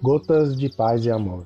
Gotas 0.00 0.56
de 0.56 0.68
Paz 0.68 1.04
e 1.04 1.10
Amor. 1.10 1.44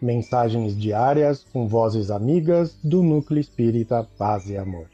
Mensagens 0.00 0.74
diárias 0.74 1.44
com 1.44 1.68
vozes 1.68 2.10
amigas 2.10 2.74
do 2.82 3.02
Núcleo 3.02 3.38
Espírita 3.38 4.08
Paz 4.16 4.48
e 4.48 4.56
Amor. 4.56 4.88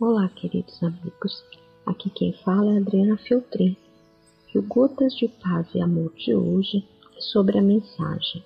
Olá, 0.00 0.30
queridos 0.30 0.82
amigos. 0.82 1.44
Aqui 1.84 2.08
quem 2.08 2.32
fala 2.42 2.72
é 2.72 2.78
Adriana 2.78 3.18
Filtrin. 3.18 3.76
E 4.54 4.58
o 4.58 4.62
Gotas 4.62 5.14
de 5.14 5.28
Paz 5.28 5.66
e 5.74 5.82
Amor 5.82 6.10
de 6.14 6.34
hoje 6.34 6.88
é 7.18 7.20
sobre 7.20 7.58
a 7.58 7.62
mensagem 7.62 8.42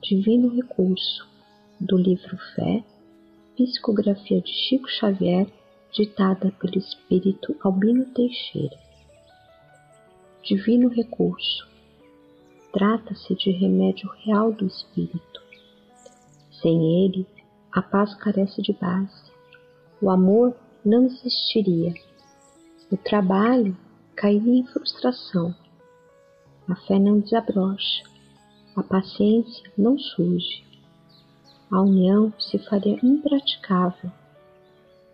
Divino 0.00 0.48
Recurso, 0.54 1.26
do 1.80 1.96
livro 1.96 2.38
Fé, 2.54 2.84
psicografia 3.56 4.40
de 4.40 4.52
Chico 4.52 4.88
Xavier, 4.88 5.48
ditada 5.92 6.52
pelo 6.52 6.78
espírito 6.78 7.56
Albino 7.60 8.04
Teixeira. 8.06 8.78
Divino 10.40 10.88
Recurso. 10.88 11.68
Trata-se 12.72 13.34
de 13.34 13.50
remédio 13.50 14.08
real 14.24 14.52
do 14.52 14.66
espírito. 14.66 15.42
Sem 16.62 17.04
ele, 17.04 17.26
a 17.72 17.82
paz 17.82 18.14
carece 18.14 18.62
de 18.62 18.72
base. 18.72 19.32
O 20.00 20.10
amor 20.10 20.56
não 20.84 21.06
existiria. 21.06 21.92
O 22.88 22.96
trabalho 22.96 23.76
cairia 24.14 24.60
em 24.60 24.66
frustração. 24.66 25.52
A 26.68 26.76
fé 26.76 27.00
não 27.00 27.18
desabrocha. 27.18 28.04
A 28.78 28.82
paciência 28.84 29.68
não 29.76 29.98
surge. 29.98 30.62
A 31.68 31.82
união 31.82 32.32
se 32.38 32.58
faria 32.60 32.96
impraticável. 33.02 34.08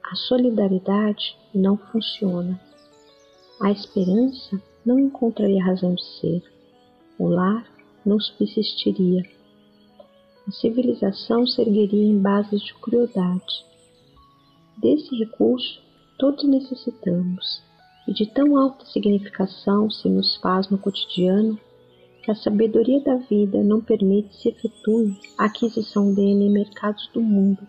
A 0.05 0.15
solidariedade 0.15 1.35
não 1.55 1.79
funciona. 1.79 2.61
A 3.63 3.71
esperança 3.71 4.61
não 4.85 4.99
encontraria 4.99 5.65
razão 5.65 5.95
de 5.95 6.05
ser. 6.21 6.43
O 7.19 7.27
lar 7.27 7.67
não 8.05 8.21
subsistiria. 8.21 9.23
A 10.47 10.51
civilização 10.51 11.47
se 11.47 11.63
ergueria 11.63 12.05
em 12.05 12.21
bases 12.21 12.61
de 12.61 12.75
crueldade. 12.75 13.65
Desse 14.77 15.17
recurso 15.17 15.81
todos 16.19 16.45
necessitamos, 16.45 17.63
e 18.07 18.13
de 18.13 18.27
tão 18.27 18.59
alta 18.59 18.85
significação 18.85 19.89
se 19.91 20.07
nos 20.11 20.37
faz 20.37 20.69
no 20.69 20.77
cotidiano 20.77 21.59
que 22.25 22.31
a 22.31 22.35
sabedoria 22.35 23.01
da 23.01 23.17
vida 23.17 23.63
não 23.63 23.81
permite 23.81 24.35
se 24.37 24.49
efetue 24.49 25.19
a 25.39 25.45
aquisição 25.45 26.15
dele 26.15 26.45
em 26.45 26.51
mercados 26.51 27.09
do 27.13 27.21
mundo, 27.21 27.67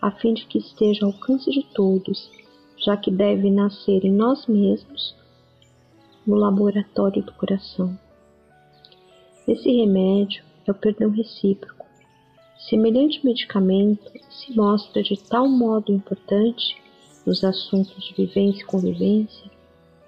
a 0.00 0.10
fim 0.10 0.34
de 0.34 0.46
que 0.46 0.58
esteja 0.58 1.04
ao 1.04 1.12
alcance 1.12 1.50
de 1.50 1.62
todos, 1.74 2.30
já 2.78 2.96
que 2.96 3.10
deve 3.10 3.50
nascer 3.50 4.04
em 4.04 4.12
nós 4.12 4.46
mesmos, 4.46 5.14
no 6.26 6.36
laboratório 6.36 7.22
do 7.22 7.32
coração. 7.32 7.98
Esse 9.46 9.70
remédio 9.70 10.42
é 10.66 10.70
o 10.70 10.74
perdão 10.74 11.10
recíproco, 11.10 11.84
Semelhante 12.68 13.22
medicamento 13.22 14.10
se 14.30 14.56
mostra 14.56 15.02
de 15.02 15.18
tal 15.18 15.46
modo 15.46 15.92
importante 15.92 16.80
nos 17.26 17.44
assuntos 17.44 18.02
de 18.02 18.14
vivência 18.14 18.62
e 18.62 18.64
convivência 18.64 19.50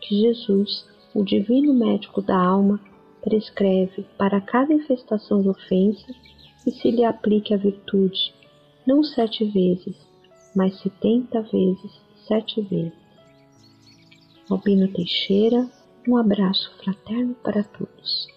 que 0.01 0.23
Jesus, 0.23 0.87
o 1.15 1.23
divino 1.23 1.75
médico 1.75 2.23
da 2.23 2.35
alma, 2.35 2.81
prescreve 3.27 4.07
para 4.17 4.41
cada 4.41 4.73
infestação 4.73 5.43
de 5.43 5.49
ofensa 5.49 6.07
que 6.63 6.71
se 6.71 6.93
lhe 6.93 7.05
aplique 7.05 7.53
a 7.53 7.57
virtude, 7.57 8.33
não 8.87 9.03
sete 9.03 9.45
vezes, 9.45 9.97
mas 10.55 10.79
setenta 10.79 11.43
vezes 11.43 11.91
sete 12.29 12.61
vezes. 12.63 12.93
Albino 14.49 14.87
Teixeira, 14.93 15.69
um 16.09 16.17
abraço 16.17 16.73
fraterno 16.79 17.35
para 17.43 17.65
todos. 17.65 18.29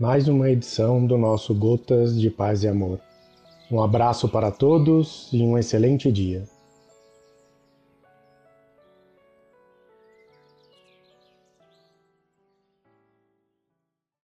mais 0.00 0.28
uma 0.28 0.48
edição 0.48 1.04
do 1.04 1.18
nosso 1.18 1.52
Gotas 1.52 2.20
de 2.20 2.30
Paz 2.30 2.62
e 2.62 2.68
Amor. 2.68 3.00
Um 3.68 3.82
abraço 3.82 4.28
para 4.28 4.52
todos 4.52 5.28
e 5.32 5.42
um 5.42 5.58
excelente 5.58 6.12
dia. 6.12 6.44